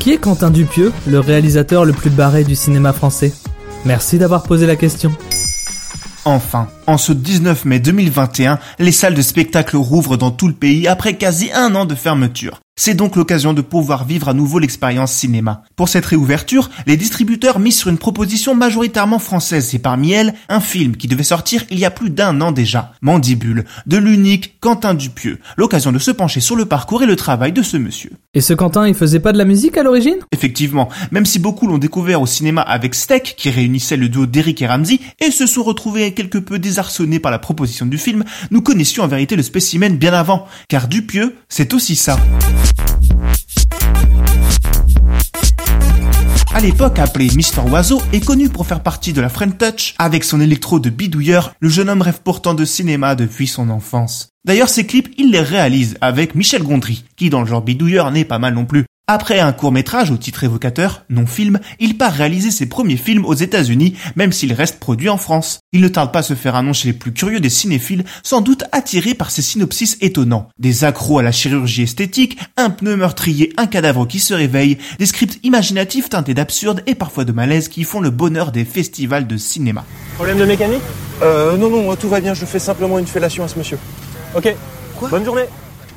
[0.00, 3.34] Qui est Quentin Dupieux, le réalisateur le plus barré du cinéma français?
[3.84, 5.12] Merci d'avoir posé la question.
[6.24, 10.88] Enfin, en ce 19 mai 2021, les salles de spectacle rouvrent dans tout le pays
[10.88, 12.60] après quasi un an de fermeture.
[12.82, 15.64] C'est donc l'occasion de pouvoir vivre à nouveau l'expérience cinéma.
[15.76, 20.60] Pour cette réouverture, les distributeurs misent sur une proposition majoritairement française et parmi elles, un
[20.60, 24.94] film qui devait sortir il y a plus d'un an déjà, Mandibule, de l'unique Quentin
[24.94, 25.40] Dupieux.
[25.58, 28.12] L'occasion de se pencher sur le parcours et le travail de ce monsieur.
[28.32, 30.16] Et ce Quentin, il faisait pas de la musique à l'origine?
[30.32, 34.62] Effectivement, même si beaucoup l'ont découvert au cinéma avec Steak, qui réunissait le duo d'Eric
[34.62, 36.58] et Ramsey, et se sont retrouvés quelque peu
[37.20, 41.36] par la proposition du film, nous connaissions en vérité le spécimen bien avant, car Dupieux,
[41.48, 42.18] c'est aussi ça.
[46.52, 49.94] À l'époque appelé Mister Oiseau est connu pour faire partie de la French Touch.
[49.98, 54.30] Avec son électro de bidouilleur, le jeune homme rêve pourtant de cinéma depuis son enfance.
[54.44, 58.24] D'ailleurs, ses clips, il les réalise avec Michel Gondry, qui dans le genre bidouilleur n'est
[58.24, 58.84] pas mal non plus.
[59.12, 63.34] Après un court métrage au titre évocateur, non-film, il part réaliser ses premiers films aux
[63.34, 65.58] États-Unis, même s'il reste produit en France.
[65.72, 68.04] Il ne tarde pas à se faire un nom chez les plus curieux des cinéphiles,
[68.22, 70.46] sans doute attiré par ses synopsis étonnants.
[70.60, 75.06] Des accros à la chirurgie esthétique, un pneu meurtrier, un cadavre qui se réveille, des
[75.06, 79.36] scripts imaginatifs teintés d'absurde et parfois de malaise qui font le bonheur des festivals de
[79.36, 79.84] cinéma.
[80.14, 80.82] Problème de mécanique?
[81.20, 83.78] Euh, non, non, tout va bien, je fais simplement une fellation à ce monsieur.
[84.36, 84.54] Ok.
[85.10, 85.46] Bonne journée.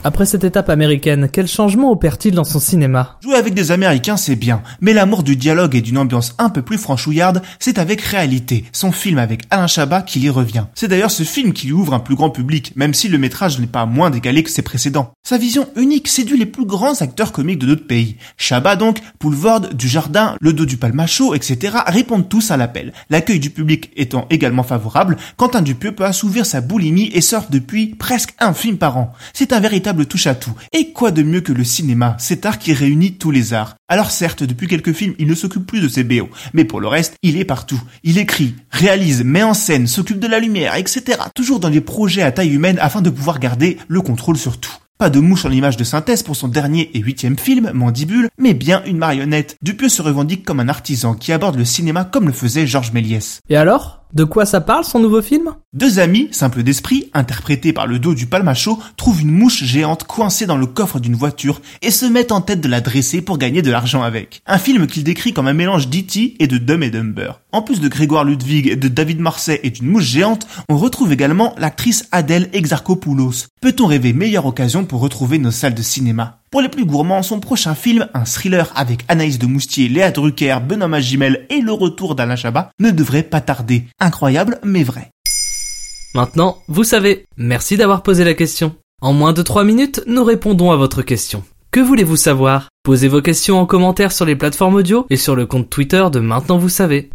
[0.05, 3.17] Après cette étape américaine, quel changement opère-t-il dans son cinéma?
[3.23, 6.61] Jouer avec des Américains, c'est bien, mais l'amour du dialogue et d'une ambiance un peu
[6.61, 10.65] plus franchouillarde, c'est avec réalité, son film avec Alain Chabat qui y revient.
[10.75, 13.59] C'est d'ailleurs ce film qui lui ouvre un plus grand public, même si le métrage
[13.61, 15.13] n'est pas moins décalé que ses précédents.
[15.23, 18.17] Sa vision unique séduit les plus grands acteurs comiques de notre pays.
[18.35, 21.77] Chabat donc, Poulvord, Dujardin, Le Dos du Palmacho, etc.
[21.87, 22.91] répondent tous à l'appel.
[23.09, 27.95] L'accueil du public étant également favorable, Quentin Dupieux peut assouvir sa boulimie et sort depuis
[27.95, 29.13] presque un film par an.
[29.31, 30.55] C'est un véritable touche à tout.
[30.71, 33.75] Et quoi de mieux que le cinéma, cet art qui réunit tous les arts.
[33.87, 36.87] Alors certes, depuis quelques films, il ne s'occupe plus de ses BO, mais pour le
[36.87, 37.79] reste, il est partout.
[38.03, 41.19] Il écrit, réalise, met en scène, s'occupe de la lumière, etc.
[41.35, 44.73] Toujours dans des projets à taille humaine afin de pouvoir garder le contrôle sur tout.
[44.97, 48.53] Pas de mouche en image de synthèse pour son dernier et huitième film, Mandibule, mais
[48.53, 49.57] bien une marionnette.
[49.61, 53.41] Dupieux se revendique comme un artisan qui aborde le cinéma comme le faisait Georges Méliès.
[53.49, 54.02] Et alors?
[54.13, 55.55] De quoi ça parle son nouveau film?
[55.73, 60.45] Deux amis, simples d'esprit, interprétés par le dos du palmacho, trouvent une mouche géante coincée
[60.45, 63.61] dans le coffre d'une voiture et se mettent en tête de la dresser pour gagner
[63.61, 64.41] de l'argent avec.
[64.45, 66.35] Un film qu'il décrit comme un mélange d'E.T.
[66.39, 67.41] et de Dumb et Dumber.
[67.51, 71.55] En plus de Grégoire Ludwig, de David Marseille et d'une mouche géante, on retrouve également
[71.57, 73.47] l'actrice Adèle Exarchopoulos.
[73.61, 76.42] Peut-on rêver meilleure occasion pour retrouver nos salles de cinéma?
[76.53, 80.59] Pour les plus gourmands, son prochain film, un thriller avec Anaïs de Moustier, Léa Drucker,
[80.63, 83.85] Benoît Magimel et le retour d'Alain Chabat, ne devrait pas tarder.
[83.99, 85.09] Incroyable, mais vrai.
[86.13, 87.25] Maintenant, vous savez.
[87.37, 88.75] Merci d'avoir posé la question.
[89.01, 91.43] En moins de 3 minutes, nous répondons à votre question.
[91.71, 92.69] Que voulez-vous savoir?
[92.83, 96.19] Posez vos questions en commentaire sur les plateformes audio et sur le compte Twitter de
[96.19, 97.09] Maintenant vous savez.